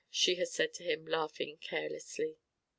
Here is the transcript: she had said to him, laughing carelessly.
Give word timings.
she 0.09 0.33
had 0.33 0.47
said 0.47 0.73
to 0.73 0.83
him, 0.83 1.05
laughing 1.05 1.57
carelessly. 1.57 2.39